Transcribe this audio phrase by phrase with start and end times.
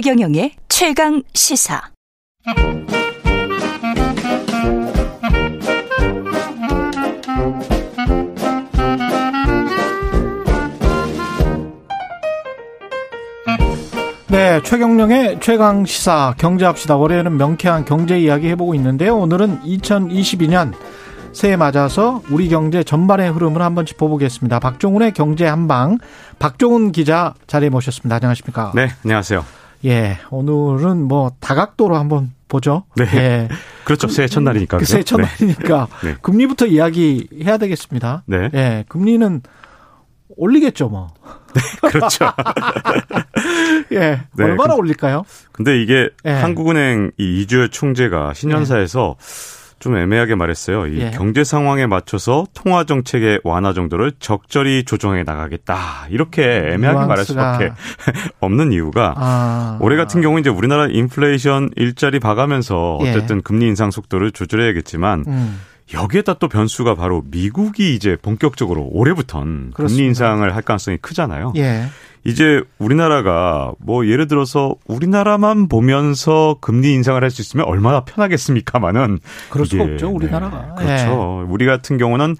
[0.00, 1.82] 최경영의 최강 시사.
[14.28, 16.96] 네, 최경령의 최강 시사 경제합시다.
[16.96, 19.16] 월요일은 명쾌한 경제 이야기 해보고 있는데요.
[19.16, 20.74] 오늘은 2022년
[21.32, 24.60] 새해 맞아서 우리 경제 전반의 흐름을 한번 짚어보겠습니다.
[24.60, 25.98] 박종훈의 경제 한방
[26.38, 28.14] 박종훈 기자 자리에 모셨습니다.
[28.14, 28.70] 안녕하십니까?
[28.76, 29.67] 네, 안녕하세요.
[29.84, 32.84] 예, 오늘은 뭐 다각도로 한번 보죠.
[32.96, 33.04] 네.
[33.14, 33.48] 예.
[33.84, 34.08] 그렇죠.
[34.08, 34.78] 새해 첫날이니까.
[34.78, 36.16] 그 새해 첫날이니까 네.
[36.22, 38.22] 금리부터 이야기 해야 되겠습니다.
[38.26, 38.50] 네.
[38.54, 39.42] 예, 금리는
[40.36, 41.08] 올리겠죠, 뭐.
[41.90, 42.26] 그렇죠.
[43.92, 44.20] 예.
[44.36, 45.24] 네, 얼마나 그- 올릴까요?
[45.52, 46.30] 근데 이게 예.
[46.30, 49.16] 한국은행 이 이주열 총재가 신년사에서
[49.78, 50.86] 좀 애매하게 말했어요.
[50.86, 51.10] 이 예.
[51.10, 56.06] 경제 상황에 맞춰서 통화 정책의 완화 정도를 적절히 조정해 나가겠다.
[56.10, 57.70] 이렇게 애매하게 말할 수밖에
[58.40, 59.78] 없는 이유가 아.
[59.80, 63.10] 올해 같은 경우 이제 우리나라 인플레이션 일자리 봐가면서 예.
[63.10, 65.60] 어쨌든 금리 인상 속도를 조절해야겠지만 음.
[65.94, 69.86] 여기에다 또 변수가 바로 미국이 이제 본격적으로 올해부턴 그렇습니다.
[69.86, 71.54] 금리 인상을 할 가능성이 크잖아요.
[71.56, 71.84] 예.
[72.24, 79.18] 이제 우리나라가 뭐 예를 들어서 우리나라만 보면서 금리 인상을 할 수 있으면 얼마나 편하겠습니까마는
[79.50, 80.74] 그럴 수가 이게, 없죠, 우리나라가.
[80.78, 81.46] 네, 그렇죠.
[81.48, 82.36] 우리 같은 경우는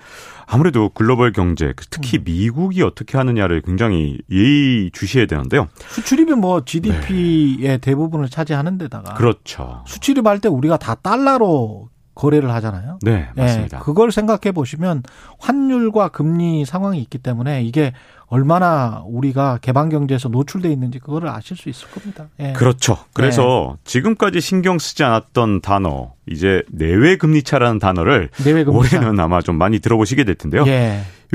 [0.47, 1.73] 아무래도 글로벌 경제, 음.
[1.91, 5.69] 특히 미국이 어떻게 하느냐를 굉장히 예의 주시해야 되는데요.
[5.89, 9.83] 수출입이 뭐 GDP의 대부분을 차지하는 데다가 그렇죠.
[9.87, 12.98] 수출입할 때 우리가 다 달러로 거래를 하잖아요.
[13.02, 13.78] 네, 맞습니다.
[13.78, 15.05] 예, 그걸 생각해 보시면
[15.38, 17.92] 환율과 금리 상황이 있기 때문에 이게
[18.27, 22.28] 얼마나 우리가 개방 경제에서 노출돼 있는지 그거를 아실 수 있을 겁니다.
[22.41, 22.52] 예.
[22.55, 22.98] 그렇죠.
[23.14, 23.80] 그래서 네.
[23.84, 28.98] 지금까지 신경 쓰지 않았던 단어, 이제 내외 금리 차라는 단어를 내외 금리 차.
[28.98, 30.64] 올해는 아마 좀 많이 들어보시게 될 텐데요.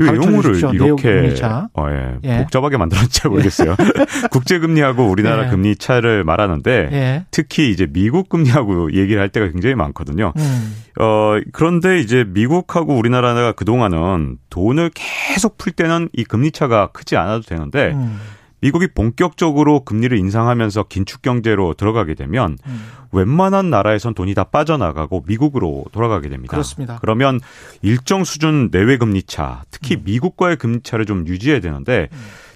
[0.00, 0.04] 예.
[0.04, 0.72] 이 용어를 주십시오.
[0.72, 1.34] 이렇게.
[1.74, 2.38] 어, 예, 예.
[2.38, 3.76] 복잡하게 만들었는지 잘 모르겠어요.
[4.30, 5.50] 국제 금리하고 우리나라 예.
[5.50, 7.24] 금리 차를 말하는데 예.
[7.30, 10.32] 특히 이제 미국 금리하고 얘기를 할 때가 굉장히 많거든요.
[10.36, 10.76] 음.
[11.00, 17.42] 어, 그런데 이제 미국하고 우리나라가 그동안은 돈을 계속 풀 때는 이 금리 차가 크지 않아도
[17.42, 18.18] 되는데 음.
[18.64, 22.86] 미국이 본격적으로 금리를 인상하면서 긴축 경제로 들어가게 되면 음.
[23.12, 26.52] 웬만한 나라에선 돈이 다 빠져나가고 미국으로 돌아가게 됩니다.
[26.52, 26.96] 그렇습니다.
[27.02, 27.40] 그러면
[27.82, 32.08] 일정 수준 내외 금리 차, 특히 미국과의 금리 차를 좀 유지해야 되는데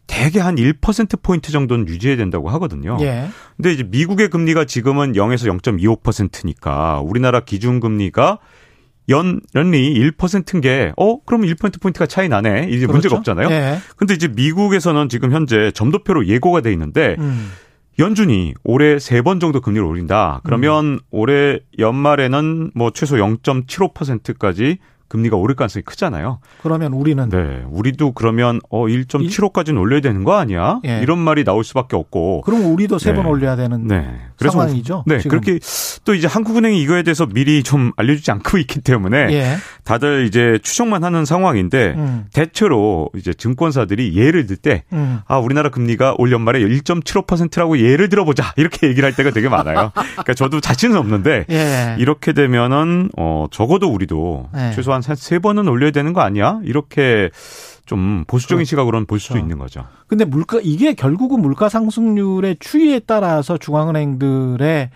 [0.06, 2.96] 대개 한 1% 포인트 정도는 유지해야 된다고 하거든요.
[3.02, 3.28] 예.
[3.58, 8.38] 근데 이제 미국의 금리가 지금은 0에서 0.25%니까 우리나라 기준 금리가
[9.08, 12.68] 연 연리 1%인 게 어, 그러면 1% 포인트가 차이 나네.
[12.70, 13.16] 이제 문제가 그렇죠?
[13.16, 13.48] 없잖아요.
[13.50, 13.78] 예.
[13.96, 17.50] 근데 이제 미국에서는 지금 현재 점도표로 예고가 돼 있는데 음.
[17.98, 20.40] 연준이 올해 세 번 정도 금리를 올린다.
[20.44, 26.40] 그러면 올해 연말에는 뭐 최소 0.75%까지 금리가 오를 가능성이 크잖아요.
[26.62, 27.62] 그러면 우리는 네.
[27.70, 30.80] 우리도 그러면 어 1.75까지는 올려야 되는 거 아니야?
[30.86, 31.00] 예.
[31.02, 32.42] 이런 말이 나올 수밖에 없고.
[32.42, 33.30] 그럼 우리도 세번 네.
[33.30, 34.20] 올려야 되는 네.
[34.36, 35.04] 그래서 상황이죠.
[35.06, 35.40] 네, 지금.
[35.40, 35.58] 그렇게
[36.04, 39.56] 또 이제 한국은행이 이거에 대해서 미리 좀 알려주지 않고 있기 때문에 예.
[39.84, 42.26] 다들 이제 추정만 하는 상황인데 음.
[42.32, 45.20] 대체로 이제 증권사들이 예를 들때 음.
[45.26, 48.52] 아, 우리나라 금리가 올 연말에 1.75%라고 예를 들어보자.
[48.56, 49.92] 이렇게 얘기를 할 때가 되게 많아요.
[49.94, 51.96] 그러니까 저도 자신은 없는데 예.
[51.98, 54.72] 이렇게 되면은 어 적어도 우리도 네.
[54.74, 56.60] 최소한 한 세 번은 올려야 되는 거 아니야?
[56.64, 57.30] 이렇게
[57.86, 58.68] 좀 보수적인 그렇죠.
[58.70, 59.44] 시각으로는 볼 수도 그렇죠.
[59.44, 59.86] 있는 거죠.
[60.06, 64.90] 근데 물가 이게 결국은 물가 상승률의 추이에 따라서 중앙은행들의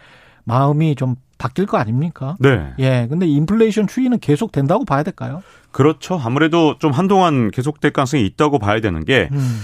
[0.45, 2.37] 마음이 좀 바뀔 거 아닙니까?
[2.39, 2.73] 네.
[2.79, 3.07] 예.
[3.11, 5.43] 근데 인플레이션 추이는 계속 된다고 봐야 될까요?
[5.71, 6.21] 그렇죠.
[6.23, 9.61] 아무래도 좀 한동안 계속될 가능성이 있다고 봐야 되는 게 음.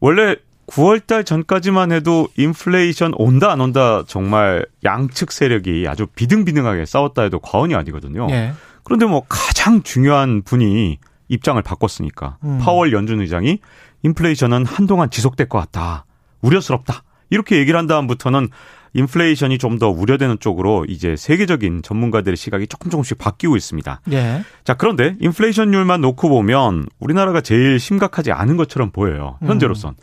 [0.00, 7.22] 원래 9월 달 전까지만 해도 인플레이션 온다 안 온다 정말 양측 세력이 아주 비등비등하게 싸웠다
[7.22, 8.26] 해도 과언이 아니거든요.
[8.30, 8.52] 예.
[8.86, 12.58] 그런데 뭐 가장 중요한 분이 입장을 바꿨으니까 음.
[12.62, 13.58] 파월 연준 의장이
[14.04, 16.06] 인플레이션은 한동안 지속될 것 같다.
[16.40, 17.02] 우려스럽다.
[17.28, 18.48] 이렇게 얘기를 한 다음부터는
[18.96, 24.00] 인플레이션이 좀 더 우려되는 쪽으로 이제 세계적인 전문가들의 시각이 조금 조금씩 바뀌고 있습니다.
[24.12, 24.42] 예.
[24.64, 29.38] 자, 그런데 인플레이션율만 놓고 보면 우리나라가 제일 심각하지 않은 것처럼 보여요.
[29.44, 29.94] 현재로선.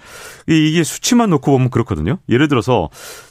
[0.48, 2.20] 이- 이게 수치만 놓고 보면 그렇거든요.
[2.30, 2.90] 예를 들어서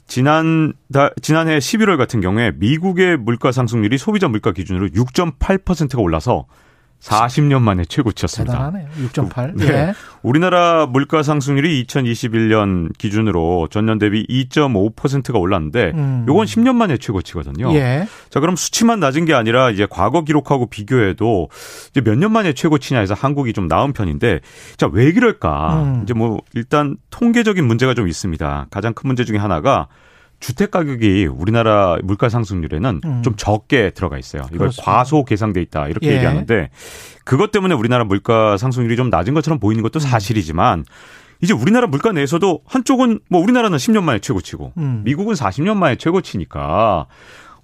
[0.09, 6.47] 지난 달- 지난해 11월 같은 경우에 미국의 물가 상승률이 소비자 물가 기준으로 6.8%가 올라서
[7.03, 8.53] 40년 만에 최고치였습니다.
[8.53, 8.89] 대단하네요.
[9.09, 9.57] 6.8.
[9.57, 9.67] 네.
[9.67, 9.95] 예.
[10.23, 16.25] 우리나라 물가 상승률이 2021년 기준으로 전년 대비 2.5%가 올랐는데 음.
[16.29, 17.75] 요건 10년 만에 최고치거든요.
[17.75, 18.07] 예.
[18.31, 21.49] 자, 그럼 수치만 낮은 게 아니라 이제 과거 기록하고 비교해도
[21.91, 24.41] 이제 몇 년 만에 최고치냐 해서 한국이 좀 나은 편인데
[24.77, 25.83] 자, 왜 그럴까?
[25.83, 26.01] 음.
[26.05, 28.67] 이제 뭐 일단 통계적인 문제가 좀 있습니다.
[28.71, 29.89] 가장 큰 문제 중에 하나가
[30.43, 33.23] 주택 가격이 우리나라 물가 상승률에는 음.
[33.23, 34.43] 좀 적게 들어가 있어요.
[34.49, 34.93] 이걸 그렇습니다.
[34.93, 36.17] 과소 계상돼 있다 이렇게 예.
[36.17, 36.69] 얘기하는데
[37.25, 40.85] 그것 때문에 우리나라 물가 상승률이 좀 낮은 것처럼 보이는 것도 사실이지만
[41.41, 45.03] 이제 우리나라 물가 내에서도 한쪽은 뭐 우리나라는 10년 만에 최고치고 음.
[45.05, 47.07] 미국은 40년 만에 최고치니까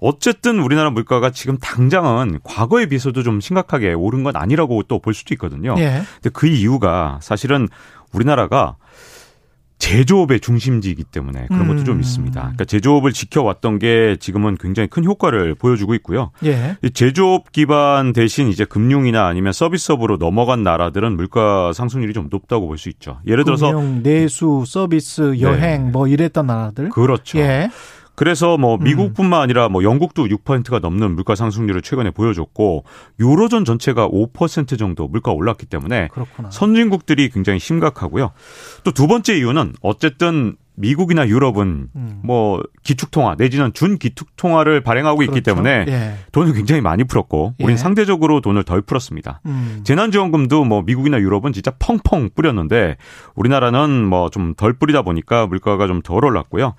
[0.00, 5.34] 어쨌든 우리나라 물가가 지금 당장은 과거에 비해서도 좀 심각하게 오른 건 아니라고 또 볼 수도
[5.34, 5.74] 있거든요.
[5.78, 6.02] 예.
[6.14, 7.68] 근데 그 이유가 사실은
[8.12, 8.76] 우리나라가
[9.78, 12.00] 제조업의 중심지이기 때문에 그런 것도 좀 음.
[12.00, 12.40] 있습니다.
[12.40, 16.30] 그러니까 제조업을 지켜왔던 게 지금은 굉장히 큰 효과를 보여주고 있고요.
[16.44, 16.76] 예.
[16.82, 22.78] 이 제조업 기반 대신 이제 금융이나 아니면 서비스업으로 넘어간 나라들은 물가 상승률이 좀 높다고 볼
[22.78, 23.18] 수 있죠.
[23.26, 25.90] 예를 들어서 금융, 내수, 서비스, 여행 네.
[25.90, 26.88] 뭐 이랬던 나라들.
[26.90, 27.38] 그렇죠.
[27.38, 27.70] 예.
[28.18, 28.82] 그래서 뭐 음.
[28.82, 32.82] 미국뿐만 아니라 뭐 영국도 6%가 넘는 물가 상승률을 최근에 보여줬고
[33.20, 36.50] 유로존 전체가 5% 정도 물가 올랐기 때문에 그렇구나.
[36.50, 38.32] 선진국들이 굉장히 심각하고요.
[38.82, 42.20] 또 두 번째 이유는 어쨌든 미국이나 유럽은 음.
[42.24, 45.44] 뭐 기축통화 내지는 준기축통화를 발행하고 있기 그렇죠.
[45.44, 46.14] 때문에 예.
[46.32, 47.76] 돈을 굉장히 많이 풀었고 우린 예.
[47.76, 49.42] 상대적으로 돈을 덜 풀었습니다.
[49.46, 49.82] 음.
[49.84, 52.96] 재난지원금도 뭐 미국이나 유럽은 진짜 펑펑 뿌렸는데
[53.36, 56.74] 우리나라는 뭐 좀 덜 뿌리다 보니까 물가가 좀 덜 올랐고요.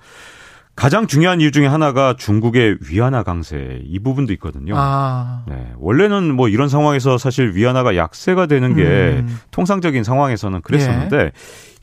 [0.80, 4.72] 가장 중요한 이유 중에 하나가 중국의 위안화 강세 이 부분도 있거든요.
[4.78, 5.44] 아.
[5.46, 9.38] 네, 원래는 뭐 이런 상황에서 사실 위안화가 약세가 되는 게 음.
[9.50, 11.32] 통상적인 상황에서는 그랬었는데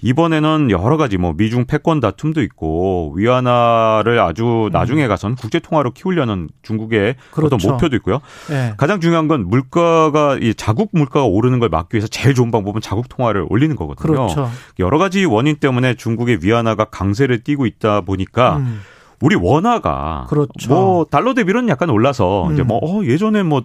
[0.01, 6.49] 이번에는 여러 가지 뭐 미중 패권 다툼도 있고 위안화를 아주 나중에 가선 국제 통화로 키우려는
[6.61, 7.31] 중국의 음.
[7.31, 7.55] 그렇죠.
[7.55, 8.19] 어떤 목표도 있고요.
[8.51, 8.73] 예.
[8.77, 13.09] 가장 중요한 건 물가가 이 자국 물가가 오르는 걸 막기 위해서 제일 좋은 방법은 자국
[13.09, 14.13] 통화를 올리는 거거든요.
[14.13, 14.49] 그렇죠.
[14.79, 18.81] 여러 가지 원인 때문에 중국의 위안화가 강세를 띠고 있다 보니까 음.
[19.19, 20.69] 우리 원화가 그렇죠.
[20.69, 22.53] 뭐 달러 대비로는 약간 올라서 음.
[22.53, 23.63] 이제 뭐 어, 예전에 뭐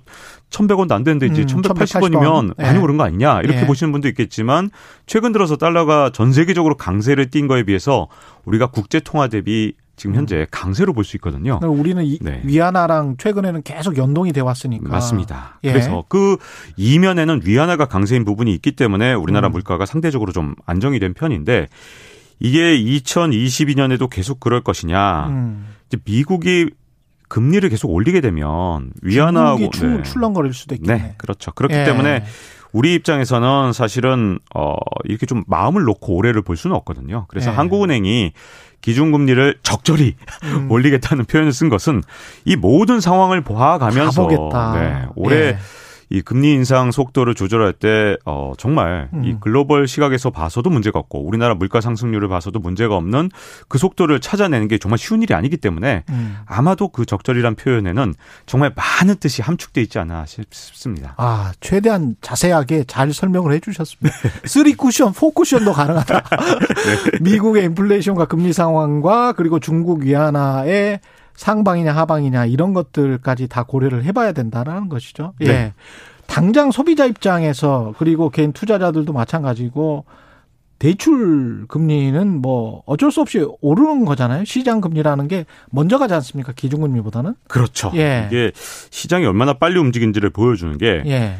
[0.50, 2.62] 1,100원도 안 되는데 이제 음, 1,180원이면 1180원.
[2.62, 2.82] 많이 예.
[2.82, 3.66] 오른 거 아니냐 이렇게 예.
[3.66, 4.70] 보시는 분도 있겠지만
[5.06, 8.08] 최근 들어서 달러가 전 세계적으로 강세를 띈 거에 비해서
[8.46, 11.58] 우리가 국제 통화 대비 지금 현재 강세로 볼 수 있거든요.
[11.60, 12.40] 그러니까 우리는 이, 네.
[12.44, 14.88] 위안화랑 최근에는 계속 연동이 돼 왔으니까.
[14.88, 15.60] 맞습니다.
[15.64, 15.70] 예.
[15.70, 16.38] 그래서 그
[16.78, 19.52] 이면에는 위안화가 강세인 부분이 있기 때문에 우리나라 음.
[19.52, 21.68] 물가가 상대적으로 좀 안정이 된 편인데
[22.42, 25.28] 이게 2022년에도 계속 그럴 것이냐.
[25.28, 25.68] 음.
[26.04, 26.70] 미국이
[27.28, 30.02] 금리를 계속 올리게 되면 위안화하고 네.
[30.02, 31.02] 출렁거릴 수도 있겠네.
[31.02, 31.52] 네, 그렇죠.
[31.52, 31.84] 그렇기 예.
[31.84, 32.24] 때문에
[32.72, 34.74] 우리 입장에서는 사실은 어
[35.04, 37.26] 이렇게 좀 마음을 놓고 올해를 볼 수는 없거든요.
[37.28, 37.54] 그래서 예.
[37.54, 38.32] 한국은행이
[38.80, 40.68] 기준금리를 적절히 음.
[40.72, 42.02] 올리겠다는 표현을 쓴 것은
[42.44, 43.42] 이 모든 상황을
[44.16, 44.72] 가보겠다.
[44.80, 45.58] 네, 올해 예.
[46.12, 49.38] 이 금리 인상 속도를 조절할 때 어, 정말 이 음.
[49.40, 53.30] 글로벌 시각에서 봐서도 문제가 없고 우리나라 물가 상승률을 봐서도 문제가 없는
[53.68, 56.36] 그 속도를 찾아내는 게 정말 쉬운 일이 아니기 때문에 음.
[56.44, 58.14] 아마도 그 적절이란 표현에는
[58.44, 61.14] 정말 많은 뜻이 함축돼 있지 않나 싶습니다.
[61.16, 64.14] 아, 최대한 자세하게 잘 설명을 해 주셨습니다.
[64.44, 66.20] three 쿠션, four 쿠션도 가능하다.
[66.28, 67.18] 네.
[67.22, 71.00] 미국의 인플레이션과 금리 상황과 그리고 중국 위안화의
[71.34, 75.34] 상방이냐 하방이냐 이런 것들까지 다 고려를 해봐야 된다는 것이죠.
[75.40, 75.46] 예.
[75.46, 75.72] 네.
[76.26, 80.04] 당장 소비자 입장에서 그리고 개인 투자자들도 마찬가지고
[80.78, 84.44] 대출 금리는 뭐 어쩔 수 없이 오르는 거잖아요.
[84.44, 86.52] 시장 금리라는 게 먼저 가지 않습니까?
[86.52, 87.34] 기준금리보다는.
[87.46, 87.92] 그렇죠.
[87.94, 88.26] 예.
[88.26, 88.50] 이게
[88.90, 91.36] 시장이 얼마나 빨리 움직인지를 보여주는 게 예.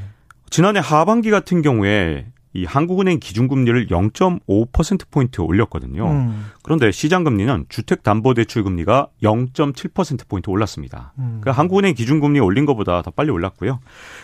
[0.49, 6.10] 지난해 하반기 같은 경우에 이 한국은행 기준금리를 0.5%포인트 올렸거든요.
[6.10, 6.46] 음.
[6.62, 11.12] 그런데 시장금리는 주택담보대출금리가 0.7%포인트 올랐습니다.
[11.18, 11.38] 음.
[11.40, 13.80] 그러니까 한국은행 기준금리 올린 것보다 더 빨리 올랐고요.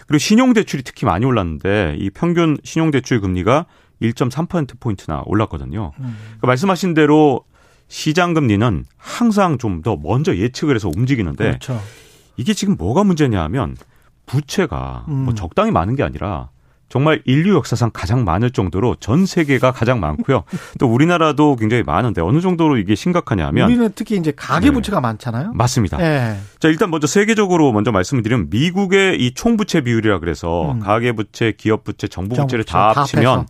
[0.06, 3.66] 그리고 신용대출이 특히 많이 올랐는데 이 평균 신용대출 금리가
[4.02, 5.92] 1.3%포인트나 올랐거든요.
[5.98, 6.16] 음.
[6.22, 7.44] 그러니까 말씀하신 대로
[7.88, 11.80] 시장금리는 항상 좀 더 먼저 예측을 해서 움직이는데 그렇죠.
[12.36, 13.76] 이게 지금 뭐가 문제냐 하면
[14.26, 15.14] 부채가 음.
[15.24, 16.50] 뭐 적당히 많은 게 아니라
[16.88, 20.44] 정말 인류 역사상 가장 많을 정도로 전 세계가 가장 많고요.
[20.78, 24.72] 또 우리나라도 굉장히 많은데 어느 정도로 이게 심각하냐면 우리는 특히 이제 가계 네.
[24.72, 25.52] 부채가 많잖아요.
[25.52, 26.00] 맞습니다.
[26.00, 26.36] 예.
[26.60, 30.80] 자, 일단 먼저 세계적으로 먼저 말씀을 드리면 미국의 이 총부채 비율이라 그래서 음.
[30.80, 33.46] 가계 부채, 기업 부채, 정부 부채를 정부채 다 다 합치면.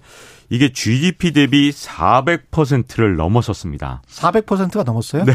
[0.50, 4.00] 이게 GDP 대비 400%를 넘어섰습니다.
[4.09, 5.25] 400%가 넘었어요?
[5.25, 5.35] 네.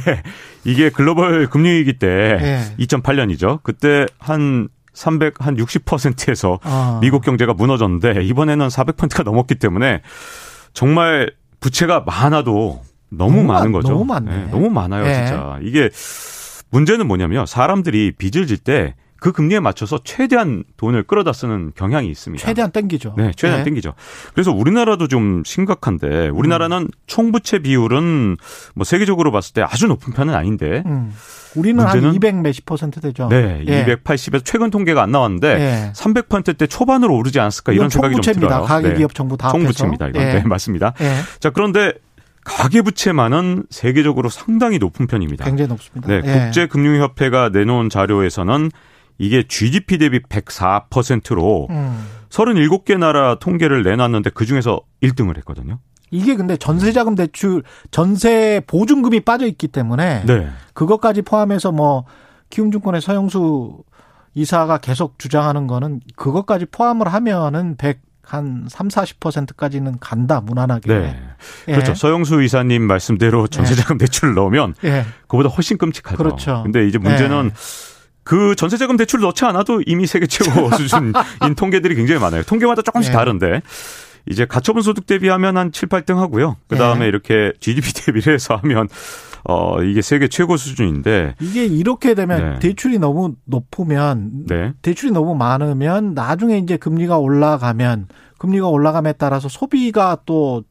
[0.65, 2.07] 이게 글로벌 금융위기 때
[2.41, 2.75] 예.
[2.83, 3.59] 2008년이죠.
[3.63, 6.99] 그때 한 300, 한 60%에서 아.
[7.01, 10.01] 미국 경제가 무너졌는데 이번에는 400%가 넘었기 때문에
[10.73, 13.89] 정말 부채가 많아도 너무, 너무 많은 많- 거죠.
[13.93, 14.47] 너무 많네.
[14.51, 15.13] 너무 많아요, 예.
[15.13, 15.59] 진짜.
[15.61, 15.89] 이게
[16.71, 22.45] 문제는 뭐냐면 사람들이 빚을 질 때 그 금리에 맞춰서 최대한 돈을 끌어다 쓰는 경향이 있습니다.
[22.45, 23.13] 최대한 땡기죠.
[23.17, 23.63] 네, 최대한 예.
[23.63, 23.93] 땡기죠.
[24.33, 26.87] 그래서 우리나라도 좀 심각한데 우리나라는 음.
[27.07, 28.35] 총부채 비율은
[28.75, 31.13] 뭐 세계적으로 봤을 때 아주 높은 편은 아닌데 음.
[31.55, 33.29] 우리는 한 문제는 200 몇십 퍼센트 되죠.
[33.29, 33.85] 네, 예.
[33.85, 35.91] 280에서 최근 통계가 안 나왔는데 예.
[35.95, 38.55] 300%대 초반으로 오르지 않았을까 이런 생각이 좀 총부채입니다.
[38.55, 38.67] 들어요.
[38.67, 38.95] 가계 네.
[38.95, 39.51] 기업 정부 다.
[39.51, 40.09] 총부채입니다.
[40.09, 40.33] 이건 예.
[40.33, 40.95] 네, 맞습니다.
[40.99, 41.13] 예.
[41.39, 41.93] 자, 그런데
[42.43, 45.45] 가계부채만은 세계적으로 상당히 높은 편입니다.
[45.45, 46.09] 굉장히 높습니다.
[46.09, 46.43] 네, 예.
[46.47, 48.69] 국제금융협회가 내놓은 자료에서는
[49.17, 52.05] 이게 GDP 대비 104%로 음.
[52.29, 55.79] 37개 나라 통계를 내놨는데 그 중에서 1등을 했거든요.
[56.11, 60.47] 이게 근데 전세자금 대출, 전세 보증금이 빠져 있기 때문에 네.
[60.73, 62.05] 그것까지 포함해서 뭐
[62.49, 63.83] 키움증권의 서영수
[64.35, 70.93] 이사가 계속 주장하는 거는 그것까지 포함을 하면은 100, 한 3, 40%까지는 간다, 무난하게.
[70.93, 71.19] 네.
[71.67, 71.73] 예.
[71.73, 71.93] 그렇죠.
[71.93, 75.05] 서영수 이사님 말씀대로 전세자금 대출을 넣으면 예.
[75.27, 76.17] 그보다 훨씬 끔찍하죠.
[76.17, 76.61] 그렇죠.
[76.63, 77.92] 근데 이제 문제는 예.
[78.23, 81.13] 그 전세자금 대출 넣지 않아도 이미 세계 최고 수준인
[81.55, 82.43] 통계들이 굉장히 많아요.
[82.43, 83.13] 통계마다 조금씩 예.
[83.13, 83.61] 다른데
[84.29, 86.57] 이제 가처분 소득 대비하면 한 7, 8등 하고요.
[86.67, 87.07] 그 다음에 예.
[87.09, 88.87] 이렇게 GDP 대비를 해서 하면
[89.45, 92.59] 어 이게 세계 최고 수준인데 이게 이렇게 되면 네.
[92.59, 94.71] 대출이 너무 높으면 네.
[94.81, 100.63] 대출이 너무 많으면 나중에 이제 금리가 올라가면 금리가 올라감에 따라서 소비가 또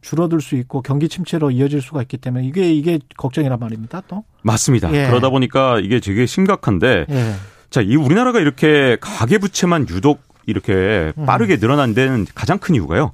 [0.00, 4.02] 줄어들 수 있고 경기 침체로 이어질 수가 있기 때문에 이게 이게 걱정이란 말입니다.
[4.08, 4.24] 또.
[4.42, 4.92] 맞습니다.
[4.94, 5.06] 예.
[5.06, 7.34] 그러다 보니까 이게 되게 심각한데 예.
[7.70, 11.26] 자, 이 우리나라가 이렇게 가계 부채만 유독 이렇게 음.
[11.26, 13.12] 빠르게 늘어난 데는 가장 큰 이유가요.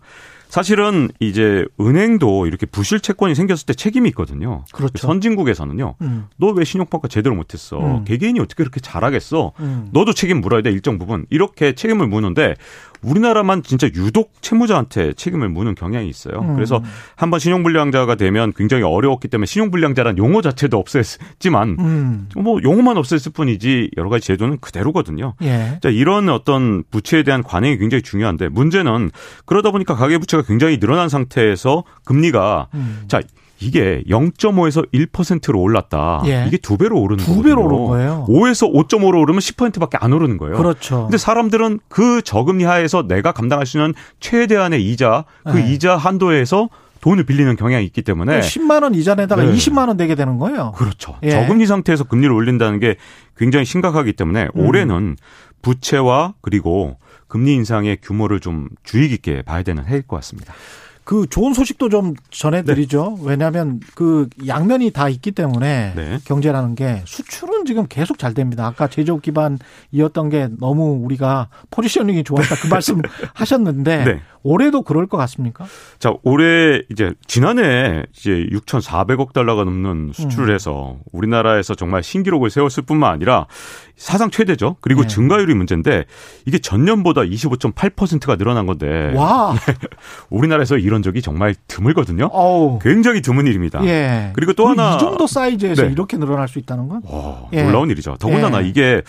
[0.54, 4.64] 사실은 이제 은행도 이렇게 부실 채권이 생겼을 때 책임이 있거든요.
[4.72, 4.98] 그렇죠.
[4.98, 5.96] 선진국에서는요.
[6.02, 6.26] 음.
[6.36, 7.80] 너왜 신용평가 제대로 못했어?
[7.80, 8.04] 음.
[8.04, 9.52] 개개인이 어떻게 그렇게 잘하겠어?
[9.58, 9.88] 음.
[9.92, 12.54] 너도 책임 물어야 돼 일정 부분 이렇게 책임을 무는데
[13.04, 16.40] 우리나라만 진짜 유독 채무자한테 책임을 무는 경향이 있어요.
[16.40, 16.54] 음.
[16.54, 16.82] 그래서
[17.16, 22.28] 한번 신용불량자가 되면 굉장히 어려웠기 때문에 신용불량자란 용어 자체도 없앴지만 음.
[22.36, 25.34] 뭐 용어만 없앴을 뿐이지 여러 가지 제도는 그대로거든요.
[25.42, 25.78] 예.
[25.82, 29.10] 자, 이런 어떤 부채에 대한 관행이 굉장히 중요한데 문제는
[29.44, 33.04] 그러다 보니까 가계 부채가 굉장히 늘어난 상태에서 금리가 음.
[33.08, 33.20] 자
[33.64, 36.22] 이게 0.5에서 1%로 올랐다.
[36.26, 36.44] 예.
[36.46, 37.54] 이게 두 배로 오르는 두 거거든요.
[37.54, 38.26] 배로 오른 거예요.
[38.28, 40.56] 5에서 5.5로 오르면 10%밖에 안 오르는 거예요.
[40.56, 41.04] 그렇죠.
[41.04, 45.72] 근데 사람들은 그 저금리 하에서 내가 감당할 수 있는 최대한의 이자, 그 네.
[45.72, 46.68] 이자 한도에서
[47.00, 49.52] 돈을 빌리는 경향이 있기 때문에 10만 원 이자 내다가 네.
[49.52, 50.72] 20만 원 내게 되는 거예요.
[50.76, 51.16] 그렇죠.
[51.22, 51.30] 예.
[51.30, 52.96] 저금리 상태에서 금리를 올린다는 게
[53.36, 54.66] 굉장히 심각하기 때문에 음.
[54.66, 55.16] 올해는
[55.60, 56.96] 부채와 그리고
[57.28, 60.54] 금리 인상의 규모를 좀 주의 깊게 봐야 되는 해일 것 같습니다.
[61.04, 63.18] 그 좋은 소식도 좀 전해드리죠.
[63.22, 66.18] 왜냐하면 그 양면이 다 있기 때문에 네.
[66.24, 68.66] 경제라는 게 수출은 지금 계속 잘 됩니다.
[68.66, 73.02] 아까 제조업 기반이었던 게 너무 우리가 포지셔닝이 좋았다 그 말씀
[73.34, 74.20] 하셨는데 네.
[74.44, 75.64] 올해도 그럴 것 같습니까?
[75.98, 80.54] 자, 올해 이제 지난해 이제 6,400억 달러가 넘는 수출을 음.
[80.54, 83.46] 해서 우리나라에서 정말 신기록을 세웠을 뿐만 아니라
[83.96, 84.76] 사상 최대죠.
[84.80, 85.08] 그리고 네.
[85.08, 86.04] 증가율이 문제인데
[86.44, 89.54] 이게 전년보다 25.8%가 늘어난 건데 와,
[90.28, 92.26] 우리나라에서 이런 적이 정말 드물거든요.
[92.30, 93.84] 어우, 굉장히 드문 일입니다.
[93.86, 94.30] 예.
[94.34, 95.92] 그리고 또그 하나 이 정도 사이즈에서 네.
[95.92, 97.62] 이렇게 늘어날 수 있다는 건 와, 예.
[97.62, 98.16] 놀라운 일이죠.
[98.18, 98.68] 더군다나 예.
[98.68, 99.02] 이게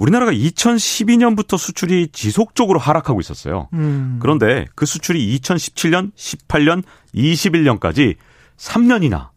[0.00, 3.68] 우리나라가 2012년부터 수출이 지속적으로 하락하고 있었어요.
[3.74, 4.16] 음.
[4.18, 6.82] 그런데 그 수출이 2017년, 18년,
[7.14, 8.16] 21년까지
[8.56, 9.28] 3년이나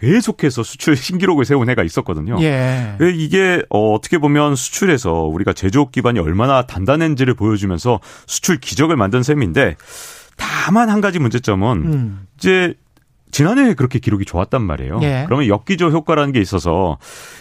[0.00, 2.38] 계속해서 수출 신기록을 세운 해가 있었거든요.
[2.40, 2.96] 예.
[2.98, 9.22] 왜 이게 어, 어떻게 보면 수출에서 우리가 제조업 기반이 얼마나 단단한지를 보여주면서 수출 기적을 만든
[9.22, 9.76] 셈인데
[10.38, 12.26] 다만 한 가지 문제점은 음.
[12.38, 12.74] 이제
[13.30, 15.00] 지난해에 그렇게 기록이 좋았단 말이에요.
[15.02, 15.24] 예.
[15.26, 16.98] 그러면 역기조 효과라는 게 있어서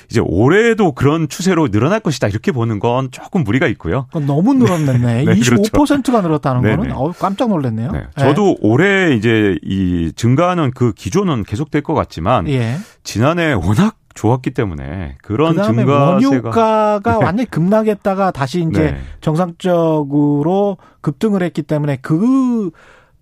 [0.09, 4.07] 이제 올해도 그런 추세로 늘어날 것이다 이렇게 보는 건 조금 무리가 있고요.
[4.25, 4.97] 너무 늘었네.
[5.23, 5.55] 네, 그렇죠.
[5.55, 6.75] 25%가 늘었다는 네네.
[6.75, 7.91] 거는 어우, 깜짝 놀랐네요.
[7.91, 8.03] 네.
[8.17, 12.77] 저도 올해 이제 이 증가하는 그 기조는 계속될 것 같지만 예.
[13.03, 17.25] 지난해 워낙 좋았기 때문에 그런 증가세가 원유가가 네.
[17.25, 18.97] 완전히 급락했다가 다시 이제 네.
[19.21, 22.71] 정상적으로 급등을 했기 때문에 그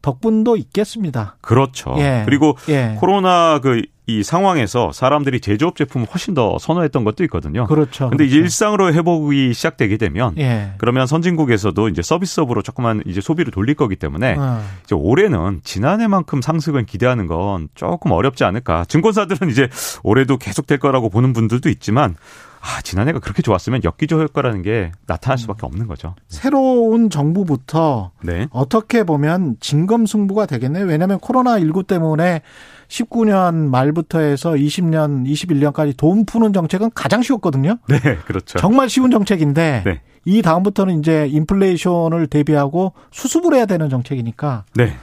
[0.03, 1.37] 덕분도 있겠습니다.
[1.41, 1.95] 그렇죠.
[1.97, 2.21] 예.
[2.25, 2.95] 그리고 예.
[2.99, 7.65] 코로나 그 이 상황에서 사람들이 제조업 제품을 훨씬 더 선호했던 것도 있거든요.
[7.67, 8.09] 그렇죠.
[8.09, 8.37] 근데 그렇죠.
[8.37, 10.73] 일상으로 회복이 시작되게 되면 예.
[10.77, 14.61] 그러면 선진국에서도 이제 서비스업으로 조금만 이제 소비를 돌릴 거기 때문에 어.
[14.83, 18.83] 이제 올해는 지난해만큼 상승을 기대하는 건 조금 어렵지 않을까.
[18.89, 19.69] 증권사들은 이제
[20.03, 22.17] 올해도 계속 될 거라고 보는 분들도 있지만
[22.65, 26.15] 아, 지난해가 그렇게 좋았으면 역기조 효과라는 게 나타날 수밖에 없는 거죠.
[26.29, 28.47] 새로운 정부부터 네.
[28.51, 30.85] 어떻게 보면 진검승부가 되겠네요.
[30.85, 32.41] 왜냐하면 코로나 19 때문에
[32.87, 37.79] 19년 말부터 해서 20년, 21년까지 돈 푸는 정책은 가장 쉬웠거든요.
[37.89, 38.57] 네, 그렇죠.
[38.59, 40.01] 정말 쉬운 정책인데 네.
[40.23, 44.95] 이 다음부터는 이제 인플레이션을 대비하고 수습을 해야 되는 정책이니까 네.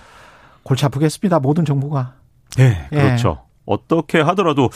[0.63, 1.41] 골치 아프겠습니다.
[1.41, 2.15] 모든 정부가.
[2.57, 2.97] 네, 예.
[2.97, 3.43] 그렇죠.
[3.67, 4.71] 어떻게 하더라도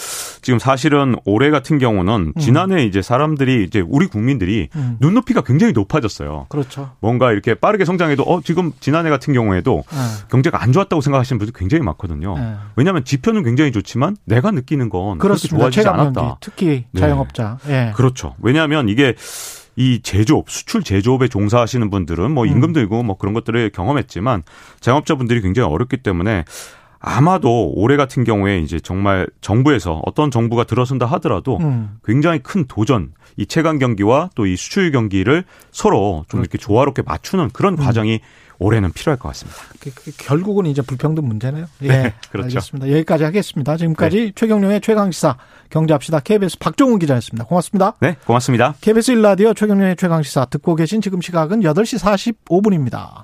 [0.44, 4.98] 지금 사실은 올해 같은 경우는 지난해 이제 사람들이 이제 우리 국민들이 음.
[5.00, 6.46] 눈높이가 굉장히 높아졌어요.
[6.50, 6.90] 그렇죠.
[7.00, 10.28] 뭔가 이렇게 빠르게 성장해도 어 지금 지난해 같은 경우에도 예.
[10.30, 12.36] 경제가 안 좋았다고 생각하시는 분들 굉장히 많거든요.
[12.38, 12.56] 예.
[12.76, 15.48] 왜냐하면 지표는 굉장히 좋지만 내가 느끼는 건 그렇게.
[15.48, 16.36] 좋아지지 않았다.
[16.40, 17.00] 특히 네.
[17.00, 17.56] 자영업자.
[17.68, 17.92] 예.
[17.96, 18.34] 그렇죠.
[18.38, 19.14] 왜냐하면 이게
[19.76, 22.72] 이 제조업, 수출 제조업에 종사하시는 분들은 뭐 임금 음.
[22.74, 24.42] 들고 뭐 그런 것들을 경험했지만
[24.80, 26.44] 자영업자분들이 굉장히 어렵기 때문에
[27.06, 31.98] 아마도 올해 같은 경우에 이제 정말 정부에서 어떤 정부가 들어선다 하더라도 음.
[32.04, 37.50] 굉장히 큰 도전, 이 채광 경기와 또 이 수출 경기를 서로 좀 이렇게 조화롭게 맞추는
[37.52, 38.20] 그런 과정이
[38.60, 39.58] 올해는 필요할 것 같습니다.
[39.80, 41.66] 그- 그- 결국은 이제 불평등 문제네요.
[41.82, 41.88] 예.
[41.88, 42.46] 네, 그렇죠.
[42.46, 42.88] 알겠습니다.
[42.92, 43.76] 여기까지 하겠습니다.
[43.76, 45.36] 지금까지 최경룡의 최강시사
[45.70, 46.20] 경제합시다.
[46.20, 47.46] KBS 박종훈 기자였습니다.
[47.46, 47.94] 고맙습니다.
[48.00, 48.76] 네, 고맙습니다.
[48.80, 51.98] KBS 1라디오 최경룡의 최강시사 듣고 계신 지금 시각은 8시
[52.46, 53.22] 45분입니다.